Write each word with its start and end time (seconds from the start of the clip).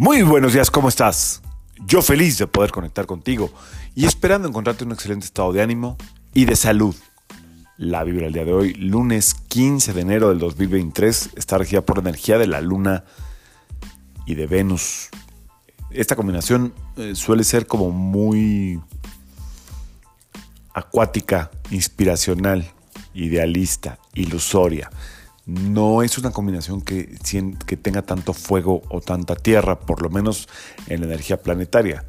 Muy 0.00 0.22
buenos 0.22 0.54
días, 0.54 0.70
¿cómo 0.70 0.88
estás? 0.88 1.42
Yo 1.84 2.00
feliz 2.00 2.38
de 2.38 2.46
poder 2.46 2.70
conectar 2.70 3.04
contigo 3.04 3.50
y 3.94 4.06
esperando 4.06 4.48
encontrarte 4.48 4.84
un 4.84 4.92
excelente 4.92 5.26
estado 5.26 5.52
de 5.52 5.60
ánimo 5.60 5.98
y 6.32 6.46
de 6.46 6.56
salud. 6.56 6.96
La 7.76 8.02
vibra 8.02 8.22
del 8.22 8.32
día 8.32 8.46
de 8.46 8.54
hoy, 8.54 8.72
lunes 8.72 9.34
15 9.34 9.92
de 9.92 10.00
enero 10.00 10.30
del 10.30 10.38
2023, 10.38 11.32
está 11.36 11.58
regida 11.58 11.82
por 11.82 11.98
la 11.98 12.08
energía 12.08 12.38
de 12.38 12.46
la 12.46 12.62
luna 12.62 13.04
y 14.24 14.36
de 14.36 14.46
Venus. 14.46 15.10
Esta 15.90 16.16
combinación 16.16 16.72
eh, 16.96 17.14
suele 17.14 17.44
ser 17.44 17.66
como 17.66 17.90
muy 17.90 18.80
acuática, 20.72 21.50
inspiracional, 21.70 22.72
idealista, 23.12 23.98
ilusoria 24.14 24.90
no 25.50 26.02
es 26.02 26.16
una 26.16 26.30
combinación 26.30 26.80
que, 26.80 27.18
tenga 27.82 28.02
tanto 28.02 28.32
fuego 28.32 28.82
o 28.88 29.00
tanta 29.00 29.34
tierra, 29.34 29.80
por 29.80 30.00
lo 30.02 30.08
menos 30.08 30.48
en 30.86 31.00
la 31.00 31.06
energía 31.06 31.42
planetaria. 31.42 32.04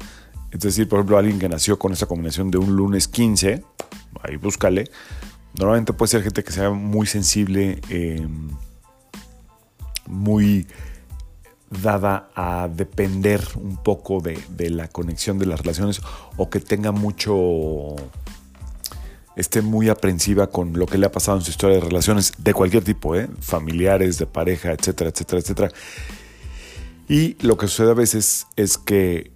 Es 0.52 0.60
decir, 0.60 0.88
por 0.88 0.98
ejemplo, 0.98 1.18
alguien 1.18 1.38
que 1.38 1.48
nació 1.48 1.78
con 1.78 1.92
esa 1.92 2.06
combinación 2.06 2.50
de 2.50 2.58
un 2.58 2.76
lunes 2.76 3.08
15, 3.08 3.64
ahí 4.22 4.36
búscale, 4.36 4.84
normalmente 5.54 5.92
puede 5.92 6.10
ser 6.10 6.22
gente 6.22 6.44
que 6.44 6.52
sea 6.52 6.70
muy 6.70 7.06
sensible, 7.06 7.80
em, 7.88 8.50
muy 10.06 10.66
dada 11.70 12.30
a 12.36 12.68
depender 12.68 13.42
un 13.56 13.76
poco 13.76 14.20
de, 14.20 14.70
la 14.70 14.88
conexión 14.88 15.38
de 15.38 15.46
las 15.46 15.60
relaciones 15.60 16.00
o 16.36 16.48
que 16.48 16.60
tenga 16.60 16.92
mucho 16.92 17.96
esté 19.36 19.62
muy 19.62 19.88
aprensiva 19.88 20.48
con 20.48 20.72
lo 20.74 20.86
que 20.86 20.98
le 20.98 21.06
ha 21.06 21.12
pasado 21.12 21.38
en 21.38 21.44
su 21.44 21.50
historia 21.50 21.76
de 21.76 21.82
relaciones 21.82 22.32
de 22.38 22.54
cualquier 22.54 22.84
tipo, 22.84 23.16
¿eh? 23.16 23.28
familiares, 23.40 24.18
de 24.18 24.26
pareja, 24.26 24.72
etcétera, 24.72 25.10
etcétera, 25.10 25.40
etcétera. 25.40 25.70
Y 27.08 27.36
lo 27.44 27.56
que 27.56 27.66
sucede 27.66 27.90
a 27.90 27.94
veces 27.94 28.46
es 28.56 28.78
que 28.78 29.32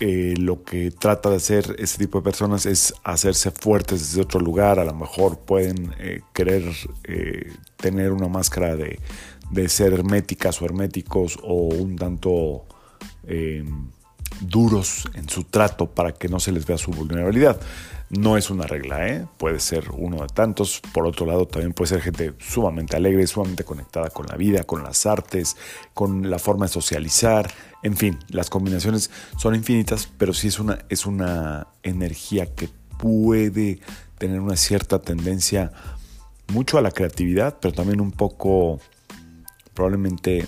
eh, 0.00 0.34
lo 0.38 0.62
que 0.62 0.90
trata 0.90 1.30
de 1.30 1.36
hacer 1.36 1.76
ese 1.78 1.98
tipo 1.98 2.18
de 2.18 2.24
personas 2.24 2.66
es 2.66 2.94
hacerse 3.02 3.50
fuertes 3.50 4.00
desde 4.00 4.22
otro 4.22 4.40
lugar. 4.40 4.78
A 4.78 4.84
lo 4.84 4.94
mejor 4.94 5.38
pueden 5.38 5.94
eh, 5.98 6.20
querer 6.32 6.64
tener 7.76 8.12
una 8.12 8.28
máscara 8.28 8.76
de, 8.76 8.98
de, 9.50 9.68
ser 9.68 9.92
herméticas 9.92 10.60
o 10.62 10.64
herméticos 10.64 11.38
o 11.42 11.68
un 11.68 11.96
tanto 11.96 12.64
duros 14.40 15.08
en 15.14 15.28
su 15.28 15.44
trato 15.44 15.86
para 15.86 16.12
que 16.12 16.28
no 16.28 16.40
se 16.40 16.52
les 16.52 16.66
vea 16.66 16.78
su 16.78 16.90
vulnerabilidad. 16.90 17.60
No 18.10 18.38
es 18.38 18.48
una 18.48 18.66
regla, 18.66 19.06
¿eh? 19.06 19.26
puede 19.36 19.60
ser 19.60 19.90
uno 19.92 20.22
de 20.22 20.28
tantos. 20.28 20.80
Por 20.94 21.06
otro 21.06 21.26
lado, 21.26 21.46
también 21.46 21.74
puede 21.74 21.90
ser 21.90 22.00
gente 22.00 22.32
sumamente 22.38 22.96
alegre, 22.96 23.26
sumamente 23.26 23.64
conectada 23.64 24.08
con 24.08 24.26
la 24.26 24.36
vida, 24.36 24.64
con 24.64 24.82
las 24.82 25.04
artes, 25.04 25.56
con 25.92 26.30
la 26.30 26.38
forma 26.38 26.66
de 26.66 26.72
socializar. 26.72 27.50
En 27.82 27.96
fin, 27.96 28.18
las 28.28 28.48
combinaciones 28.48 29.10
son 29.36 29.54
infinitas, 29.54 30.08
pero 30.16 30.32
sí 30.32 30.48
es 30.48 30.58
una, 30.58 30.78
es 30.88 31.04
una 31.04 31.66
energía 31.82 32.46
que 32.54 32.70
puede 32.98 33.80
tener 34.16 34.40
una 34.40 34.56
cierta 34.56 35.00
tendencia 35.00 35.72
mucho 36.52 36.78
a 36.78 36.82
la 36.82 36.90
creatividad, 36.90 37.58
pero 37.60 37.74
también 37.74 38.00
un 38.00 38.12
poco 38.12 38.80
probablemente 39.74 40.46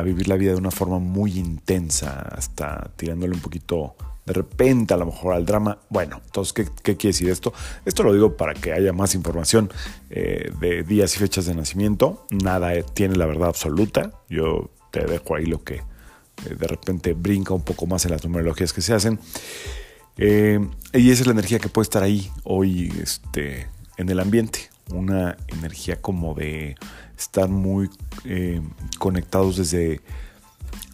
a 0.00 0.02
vivir 0.02 0.28
la 0.28 0.36
vida 0.36 0.52
de 0.52 0.58
una 0.58 0.70
forma 0.70 0.98
muy 0.98 1.38
intensa, 1.38 2.20
hasta 2.20 2.90
tirándole 2.96 3.34
un 3.34 3.40
poquito 3.40 3.94
de 4.26 4.34
repente 4.34 4.94
a 4.94 4.96
lo 4.96 5.06
mejor 5.06 5.34
al 5.34 5.44
drama. 5.44 5.78
Bueno, 5.88 6.20
entonces, 6.24 6.52
¿qué, 6.52 6.96
quiere 6.96 7.12
decir 7.12 7.30
esto? 7.30 7.52
Esto 7.84 8.02
lo 8.02 8.12
digo 8.12 8.36
para 8.36 8.54
que 8.54 8.72
haya 8.72 8.92
más 8.92 9.14
información 9.14 9.72
eh, 10.10 10.52
de 10.60 10.82
días 10.82 11.14
y 11.16 11.18
fechas 11.18 11.46
de 11.46 11.54
nacimiento. 11.54 12.26
Nada 12.30 12.70
tiene 12.82 13.16
la 13.16 13.26
verdad 13.26 13.48
absoluta. 13.48 14.12
Yo 14.28 14.70
te 14.90 15.04
dejo 15.04 15.34
ahí 15.34 15.46
lo 15.46 15.64
que 15.64 15.76
eh, 15.76 15.82
de 16.56 16.66
repente 16.66 17.14
brinca 17.14 17.54
un 17.54 17.62
poco 17.62 17.86
más 17.86 18.04
en 18.04 18.12
las 18.12 18.22
numerologías 18.24 18.72
que 18.72 18.82
se 18.82 18.94
hacen. 18.94 19.18
Eh, 20.16 20.60
y 20.92 21.10
esa 21.10 21.22
es 21.22 21.26
la 21.26 21.32
energía 21.32 21.58
que 21.58 21.68
puede 21.68 21.84
estar 21.84 22.02
ahí 22.02 22.30
hoy 22.44 22.92
este, 23.02 23.68
en 23.96 24.08
el 24.10 24.20
ambiente. 24.20 24.70
Una 24.92 25.36
energía 25.48 26.00
como 26.00 26.34
de 26.34 26.76
estar 27.20 27.48
muy 27.48 27.88
conectados 28.98 29.56
desde 29.56 30.00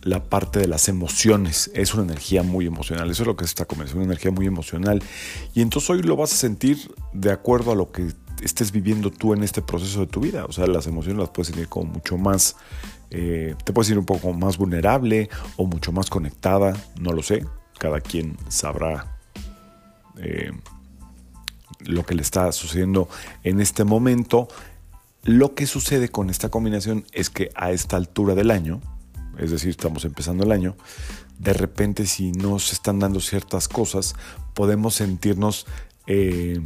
la 0.07 0.23
parte 0.23 0.61
de 0.61 0.69
las 0.69 0.89
emociones. 0.89 1.71
Es 1.75 1.93
una 1.95 2.05
energía 2.05 2.43
muy 2.43 2.67
emocional. 2.67 3.11
Eso 3.11 3.25
es 3.25 3.27
lo 3.27 3.37
que 3.37 3.45
está 3.45 3.65
comenzando, 3.65 4.03
una 4.03 4.13
energía 4.13 4.31
muy 4.31 4.47
emocional. 4.47 5.03
Y 5.55 5.63
entonces 5.63 5.91
hoy 5.91 6.03
lo 6.03 6.17
vas 6.17 6.33
a 6.33 6.37
sentir 6.37 6.79
de 7.13 7.33
acuerdo 7.33 7.73
a 7.73 7.75
lo 7.75 7.91
que 7.91 8.13
estés 8.43 8.71
viviendo 8.71 9.11
tú 9.11 9.35
en 9.35 9.43
este 9.43 9.63
proceso 9.63 10.01
de 10.01 10.07
tu 10.07 10.21
vida. 10.21 10.45
O 10.45 10.53
sea, 10.53 10.67
las 10.67 10.87
emociones 10.87 11.21
las 11.21 11.31
puedes 11.31 11.49
sentir 11.49 11.69
como 11.69 11.93
mucho 11.93 12.17
más, 12.17 12.57
eh, 13.11 13.55
te 13.65 13.73
puedes 13.73 13.89
sentir 13.89 13.99
un 13.99 14.07
poco 14.07 14.33
más 14.33 14.57
vulnerable 14.59 15.29
o 15.57 15.67
mucho 15.67 15.93
más 15.93 16.09
conectada, 16.09 16.77
no 17.01 17.13
lo 17.13 17.23
sé. 17.23 17.45
Cada 17.79 18.01
quien 18.01 18.37
sabrá 18.49 19.19
eh, 20.19 20.53
lo 21.81 22.07
que 22.07 22.15
le 22.15 22.23
está 22.23 22.53
sucediendo 22.53 23.09
en 23.43 23.61
este 23.61 23.85
momento. 23.85 24.49
Lo 25.27 25.57
que 25.57 25.67
sucede 25.67 26.09
con 26.09 26.31
esta 26.31 26.51
combinación 26.51 27.05
es 27.11 27.31
que 27.31 27.51
a 27.57 27.73
esta 27.73 27.97
altura 27.97 28.37
del 28.37 28.53
año, 28.53 28.81
es 29.39 29.51
decir, 29.51 29.71
estamos 29.71 30.05
empezando 30.05 30.45
el 30.45 30.53
año, 30.53 30.77
de 31.41 31.53
repente 31.53 32.07
si 32.07 32.31
no 32.31 32.61
se 32.61 32.75
están 32.75 33.01
dando 33.01 33.19
ciertas 33.19 33.67
cosas, 33.67 34.15
podemos 34.55 34.95
sentirnos 34.95 35.67
eh, 36.07 36.61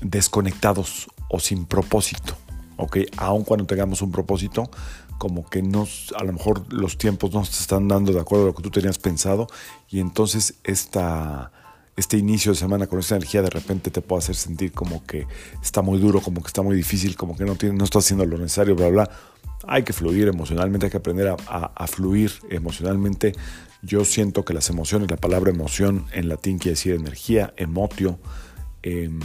desconectados 0.00 1.08
o 1.28 1.40
sin 1.40 1.66
propósito. 1.66 2.34
¿ok? 2.78 2.98
Aun 3.18 3.44
cuando 3.44 3.66
tengamos 3.66 4.00
un 4.00 4.12
propósito, 4.12 4.70
como 5.18 5.44
que 5.44 5.60
nos, 5.60 6.14
a 6.18 6.24
lo 6.24 6.32
mejor 6.32 6.72
los 6.72 6.96
tiempos 6.96 7.34
no 7.34 7.44
se 7.44 7.60
están 7.60 7.86
dando 7.86 8.14
de 8.14 8.20
acuerdo 8.20 8.44
a 8.44 8.46
lo 8.48 8.54
que 8.54 8.62
tú 8.62 8.70
tenías 8.70 8.98
pensado 8.98 9.46
y 9.90 10.00
entonces 10.00 10.54
esta, 10.64 11.52
este 11.96 12.18
inicio 12.18 12.52
de 12.52 12.58
semana 12.58 12.86
con 12.86 12.98
esta 12.98 13.16
energía 13.16 13.42
de 13.42 13.50
repente 13.50 13.90
te 13.90 14.02
puede 14.02 14.18
hacer 14.18 14.34
sentir 14.34 14.72
como 14.72 15.04
que 15.04 15.26
está 15.62 15.82
muy 15.82 15.98
duro, 15.98 16.20
como 16.20 16.42
que 16.42 16.48
está 16.48 16.62
muy 16.62 16.76
difícil, 16.76 17.16
como 17.16 17.36
que 17.36 17.44
no, 17.44 17.56
tiene, 17.56 17.76
no 17.76 17.84
estás 17.84 18.04
haciendo 18.04 18.26
lo 18.26 18.36
necesario, 18.38 18.76
bla, 18.76 18.88
bla 18.88 19.10
hay 19.66 19.82
que 19.82 19.92
fluir 19.92 20.28
emocionalmente, 20.28 20.86
hay 20.86 20.90
que 20.90 20.96
aprender 20.98 21.34
a, 21.48 21.86
fluir 21.86 22.32
emocionalmente. 22.50 23.32
Yo 23.82 24.04
siento 24.04 24.44
que 24.44 24.54
las 24.54 24.70
emociones, 24.70 25.10
la 25.10 25.16
palabra 25.16 25.50
emoción 25.50 26.06
en 26.12 26.28
latín 26.28 26.58
quiere 26.58 26.74
decir 26.74 26.94
energía, 26.94 27.52
emotio. 27.56 28.18
Em, 28.82 29.20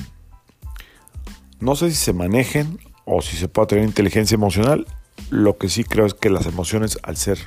no 1.59 1.75
sé 1.75 1.91
si 1.91 1.97
se 1.97 2.13
manejen 2.13 2.79
o 3.05 3.21
si 3.21 3.37
se 3.37 3.47
puede 3.47 3.67
tener 3.67 3.85
inteligencia 3.85 4.35
emocional. 4.35 4.87
Lo 5.29 5.57
que 5.57 5.69
sí 5.69 5.83
creo 5.83 6.05
es 6.05 6.13
que 6.13 6.29
las 6.29 6.45
emociones, 6.45 6.97
al 7.03 7.17
ser 7.17 7.39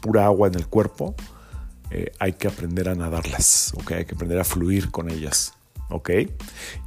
pura 0.00 0.24
agua 0.24 0.48
en 0.48 0.54
el 0.54 0.66
cuerpo, 0.66 1.14
eh, 1.90 2.12
hay 2.18 2.34
que 2.34 2.48
aprender 2.48 2.88
a 2.88 2.94
nadarlas, 2.94 3.72
hay 3.88 4.04
que 4.04 4.14
aprender 4.14 4.38
a 4.38 4.44
fluir 4.44 4.90
con 4.90 5.10
ellas. 5.10 5.54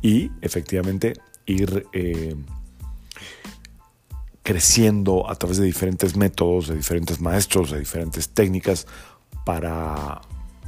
Y 0.02 0.31
efectivamente 0.41 1.14
ir... 1.46 1.86
Eh, 1.94 2.36
creciendo 4.44 5.30
a 5.30 5.36
través 5.36 5.58
de 5.58 5.66
diferentes 5.66 6.16
métodos, 6.18 6.68
de 6.68 6.75
diferentes 6.75 7.22
maestros, 7.22 7.72
de 7.72 7.80
diferentes 7.80 8.30
técnicas 8.30 8.86
para, 9.46 10.22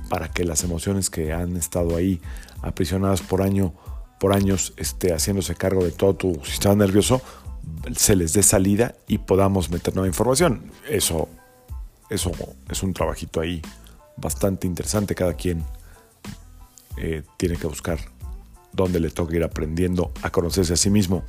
para 0.09 0.31
que 0.31 0.45
las 0.45 0.63
emociones 0.63 1.09
que 1.09 1.33
han 1.33 1.57
estado 1.57 1.97
ahí 1.97 2.21
aprisionadas 2.61 3.21
por, 3.21 3.41
año, 3.41 3.73
por 4.19 4.33
años, 4.33 4.73
este, 4.77 5.13
haciéndose 5.13 5.55
cargo 5.55 5.83
de 5.83 5.91
todo 5.91 6.15
tu 6.15 6.41
sistema 6.45 6.75
nervioso, 6.75 7.21
se 7.95 8.15
les 8.15 8.31
dé 8.33 8.43
salida 8.43 8.95
y 9.07 9.17
podamos 9.17 9.69
meter 9.69 9.93
nueva 9.93 10.07
información. 10.07 10.71
Eso, 10.89 11.27
eso 12.09 12.31
es 12.69 12.81
un 12.81 12.93
trabajito 12.93 13.41
ahí 13.41 13.61
bastante 14.17 14.67
interesante. 14.67 15.15
Cada 15.15 15.33
quien 15.33 15.63
eh, 16.97 17.23
tiene 17.37 17.57
que 17.57 17.67
buscar 17.67 17.99
dónde 18.71 18.99
le 18.99 19.09
toca 19.09 19.35
ir 19.35 19.43
aprendiendo 19.43 20.11
a 20.21 20.29
conocerse 20.31 20.73
a 20.73 20.77
sí 20.77 20.89
mismo 20.89 21.23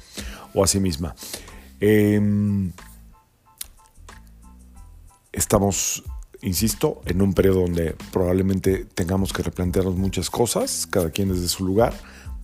o 0.55 0.65
a 0.65 0.67
sí 0.67 0.81
misma. 0.81 1.15
Em, 1.81 2.73
estamos, 5.33 6.03
insisto, 6.43 7.03
en 7.05 7.23
un 7.23 7.35
periodo 7.35 7.61
donde 7.61 7.97
probablemente 8.13 8.85
tengamos 8.85 9.33
que 9.33 9.43
replantearnos 9.43 9.97
muchas 9.97 10.31
cosas, 10.31 10.87
cada 10.87 11.11
quien 11.11 11.29
desde 11.29 11.49
su 11.49 11.65
lugar. 11.65 11.95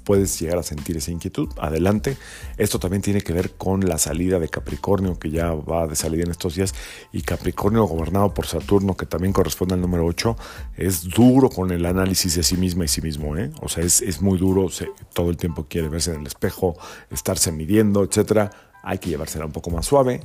Puedes 0.05 0.39
llegar 0.41 0.59
a 0.59 0.63
sentir 0.63 0.97
esa 0.97 1.11
inquietud. 1.11 1.49
Adelante. 1.59 2.17
Esto 2.57 2.79
también 2.79 3.03
tiene 3.03 3.21
que 3.21 3.33
ver 3.33 3.53
con 3.53 3.81
la 3.89 3.99
salida 3.99 4.39
de 4.39 4.49
Capricornio, 4.49 5.19
que 5.19 5.31
ya 5.31 5.53
va 5.53 5.87
de 5.87 5.97
salida 5.97 6.25
en 6.25 6.31
estos 6.31 6.57
días. 6.57 6.75
Y 7.13 7.23
Capricornio, 7.23 7.85
gobernado 7.85 8.35
por 8.35 8.47
Saturno, 8.47 8.97
que 8.97 9.07
también 9.07 9.33
corresponde 9.33 9.75
al 9.75 9.81
número 9.81 10.05
8, 10.07 10.37
es 10.77 11.05
duro 11.05 11.49
con 11.49 11.71
el 11.71 11.87
análisis 11.87 12.35
de 12.37 12.43
sí 12.43 12.57
misma 12.57 12.85
y 12.85 12.89
sí 12.89 13.01
mismo. 13.01 13.37
¿eh? 13.37 13.51
O 13.61 13.69
sea, 13.69 13.85
es, 13.85 14.21
muy 14.21 14.39
duro. 14.39 14.69
todo 15.13 15.31
el 15.31 15.37
tiempo 15.37 15.67
quiere 15.69 15.89
verse 15.89 16.13
en 16.13 16.21
el 16.21 16.27
espejo, 16.27 16.77
estarse 17.11 17.53
midiendo, 17.53 18.03
etcétera 18.03 18.51
hay 18.83 18.99
que 18.99 19.09
llevársela 19.09 19.47
un 19.47 19.53
poco 19.53 19.71
más 19.71 19.87
suave, 19.87 20.21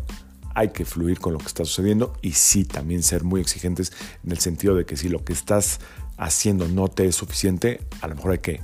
hay 0.55 0.69
que 0.69 0.85
fluir 0.85 1.19
con 1.19 1.33
lo 1.33 1.39
que 1.39 1.45
está 1.45 1.63
sucediendo 1.63 2.13
y 2.21 2.31
sí 2.33 2.65
también 2.65 3.03
ser 3.03 3.23
muy 3.23 3.39
exigentes 3.39 3.93
en 4.23 4.31
el 4.31 4.39
sentido 4.39 4.75
de 4.75 4.85
que 4.85 4.97
si 4.97 5.07
lo 5.07 5.23
que 5.23 5.33
estás 5.33 5.79
haciendo 6.17 6.67
no 6.67 6.87
te 6.87 7.05
es 7.05 7.15
suficiente, 7.15 7.81
a 8.01 8.07
lo 8.07 8.15
mejor 8.15 8.31
hay 8.31 8.39
que 8.39 8.61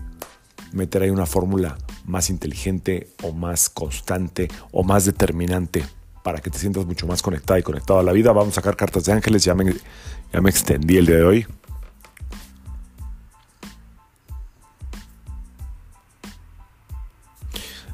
meter 0.74 1.04
ahí 1.04 1.10
una 1.10 1.26
fórmula 1.26 1.78
más 2.06 2.30
inteligente 2.30 3.08
o 3.24 3.32
más 3.32 3.70
constante 3.70 4.50
o 4.72 4.84
más 4.84 5.06
determinante 5.06 5.86
para 6.24 6.40
que 6.40 6.50
te 6.50 6.58
sientas 6.58 6.86
mucho 6.86 7.06
más 7.06 7.22
conectada 7.22 7.60
y 7.60 7.64
conectado 7.64 8.00
a 8.00 8.04
la 8.04 8.12
vida. 8.12 8.32
Vamos 8.32 8.54
a 8.54 8.62
sacar 8.62 8.76
cartas 8.76 9.06
de 9.06 9.14
ángeles, 9.14 9.44
ya 9.44 9.54
me, 9.54 9.74
ya 10.32 10.42
me 10.42 10.50
extendí 10.50 10.98
el 10.98 11.06
día 11.06 11.18
de 11.18 11.24
hoy. 11.24 11.48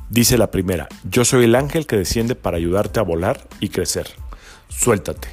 Dice 0.10 0.40
la 0.40 0.50
primera, 0.50 0.88
yo 1.04 1.24
soy 1.24 1.44
el 1.44 1.56
ángel 1.56 1.86
que 1.86 1.96
desciende 1.96 2.34
para 2.34 2.58
ayudarte 2.58 3.00
a 3.00 3.04
volar 3.04 3.48
y 3.60 3.70
crecer. 3.70 4.08
Suéltate. 4.68 5.28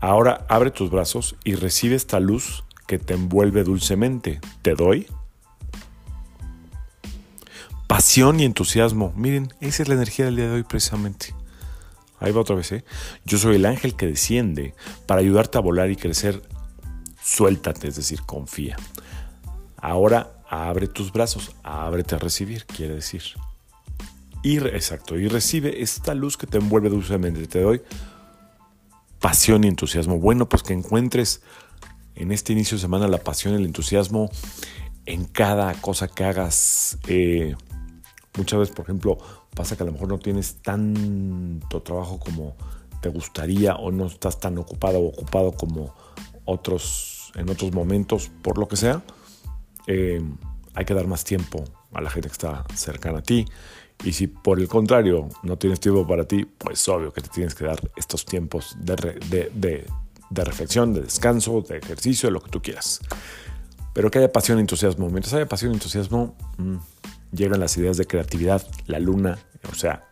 Ahora 0.00 0.46
abre 0.48 0.70
tus 0.70 0.90
brazos 0.90 1.34
y 1.42 1.56
recibe 1.56 1.96
esta 1.96 2.20
luz 2.20 2.64
que 2.86 3.00
te 3.00 3.14
envuelve 3.14 3.64
dulcemente. 3.64 4.40
Te 4.62 4.74
doy 4.74 5.08
pasión 7.98 8.38
y 8.38 8.44
entusiasmo. 8.44 9.12
Miren, 9.16 9.52
esa 9.60 9.82
es 9.82 9.88
la 9.88 9.96
energía 9.96 10.26
del 10.26 10.36
día 10.36 10.46
de 10.46 10.52
hoy 10.52 10.62
precisamente. 10.62 11.34
Ahí 12.20 12.30
va 12.30 12.42
otra 12.42 12.54
vez, 12.54 12.70
¿eh? 12.70 12.84
Yo 13.24 13.38
soy 13.38 13.56
el 13.56 13.66
ángel 13.66 13.96
que 13.96 14.06
desciende 14.06 14.72
para 15.06 15.20
ayudarte 15.20 15.58
a 15.58 15.62
volar 15.62 15.90
y 15.90 15.96
crecer. 15.96 16.40
Suéltate, 17.20 17.88
es 17.88 17.96
decir, 17.96 18.22
confía. 18.22 18.76
Ahora 19.76 20.30
abre 20.48 20.86
tus 20.86 21.12
brazos, 21.12 21.56
ábrete 21.64 22.14
a 22.14 22.18
recibir, 22.18 22.66
quiere 22.66 22.94
decir. 22.94 23.24
Y, 24.44 24.58
exacto, 24.58 25.18
y 25.18 25.26
recibe 25.26 25.82
esta 25.82 26.14
luz 26.14 26.36
que 26.36 26.46
te 26.46 26.58
envuelve 26.58 26.90
dulcemente. 26.90 27.48
Te 27.48 27.62
doy 27.62 27.82
pasión 29.18 29.64
y 29.64 29.66
entusiasmo. 29.66 30.20
Bueno, 30.20 30.48
pues 30.48 30.62
que 30.62 30.72
encuentres 30.72 31.42
en 32.14 32.30
este 32.30 32.52
inicio 32.52 32.76
de 32.76 32.80
semana 32.80 33.08
la 33.08 33.18
pasión 33.18 33.54
y 33.54 33.56
el 33.56 33.64
entusiasmo 33.64 34.30
en 35.04 35.24
cada 35.24 35.74
cosa 35.80 36.06
que 36.06 36.22
hagas. 36.22 36.96
Eh, 37.08 37.56
Muchas 38.38 38.60
veces, 38.60 38.74
por 38.74 38.84
ejemplo, 38.84 39.18
pasa 39.54 39.76
que 39.76 39.82
a 39.82 39.86
lo 39.86 39.92
mejor 39.92 40.08
no 40.08 40.18
tienes 40.18 40.62
tanto 40.62 41.82
trabajo 41.82 42.18
como 42.18 42.54
te 43.02 43.08
gustaría 43.08 43.74
o 43.74 43.90
no 43.90 44.06
estás 44.06 44.40
tan 44.40 44.56
ocupado 44.58 45.00
o 45.00 45.08
ocupado 45.08 45.52
como 45.52 45.94
otros 46.44 47.32
en 47.34 47.50
otros 47.50 47.72
momentos, 47.72 48.30
por 48.42 48.58
lo 48.58 48.68
que 48.68 48.76
sea. 48.76 49.02
Eh, 49.86 50.22
hay 50.74 50.84
que 50.84 50.94
dar 50.94 51.06
más 51.06 51.24
tiempo 51.24 51.64
a 51.92 52.00
la 52.00 52.10
gente 52.10 52.28
que 52.28 52.32
está 52.32 52.64
cercana 52.74 53.18
a 53.18 53.22
ti. 53.22 53.44
Y 54.04 54.12
si 54.12 54.28
por 54.28 54.60
el 54.60 54.68
contrario 54.68 55.28
no 55.42 55.58
tienes 55.58 55.80
tiempo 55.80 56.06
para 56.06 56.24
ti, 56.24 56.44
pues 56.44 56.86
obvio 56.88 57.12
que 57.12 57.20
te 57.20 57.28
tienes 57.28 57.54
que 57.54 57.64
dar 57.64 57.80
estos 57.96 58.24
tiempos 58.24 58.76
de, 58.78 58.94
reflexión, 60.30 60.94
de 60.94 61.00
descanso, 61.00 61.62
de 61.62 61.78
ejercicio, 61.78 62.30
lo 62.30 62.40
que 62.40 62.50
tú 62.50 62.62
quieras. 62.62 63.00
Pero 63.94 64.10
que 64.10 64.18
haya 64.18 64.32
pasión 64.32 64.58
y 64.58 64.60
entusiasmo. 64.60 65.10
Mientras 65.10 65.34
haya 65.34 65.46
pasión 65.46 65.72
y 65.72 65.74
entusiasmo, 65.74 66.36
mm, 66.58 66.76
llegan 67.32 67.60
las 67.60 67.76
ideas 67.76 67.96
de 67.96 68.06
creatividad. 68.06 68.66
La 68.86 68.98
luna, 68.98 69.38
o 69.70 69.74
sea, 69.74 70.04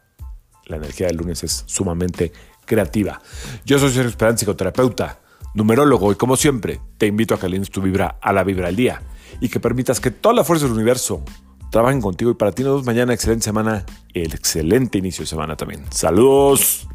la 0.67 0.77
energía 0.77 1.07
del 1.07 1.17
lunes 1.17 1.45
es 1.45 1.65
sumamente 1.67 2.33
creativa. 2.65 3.21
Yo 3.65 3.79
soy 3.79 3.91
Sergio 3.91 4.11
Esperanza, 4.11 4.41
psicoterapeuta, 4.41 5.21
numerólogo, 5.55 6.13
y 6.13 6.17
como 6.17 6.37
siempre, 6.37 6.81
te 6.99 7.07
invito 7.07 7.35
a 7.35 7.39
que 7.39 7.47
alines 7.47 7.71
tu 7.71 7.81
vibra 7.81 8.19
a 8.21 8.33
la 8.33 8.45
vibra 8.45 8.67
del 8.67 8.77
día 8.77 9.03
y 9.41 9.49
que 9.49 9.61
permitas 9.61 10.01
que 10.01 10.11
toda 10.11 10.35
la 10.35 10.45
fuerza 10.45 10.67
del 10.67 10.75
universo 10.75 11.23
trabajen 11.71 12.01
contigo 12.01 12.31
y 12.31 12.35
para 12.35 12.53
ti 12.53 12.63
nos 12.63 12.73
vemos 12.73 12.87
mañana, 12.87 13.15
excelente 13.15 13.45
semana, 13.45 13.85
el 14.15 14.35
excelente 14.35 14.99
inicio 14.99 15.23
de 15.23 15.29
semana 15.29 15.57
también. 15.57 15.85
Saludos. 15.91 16.87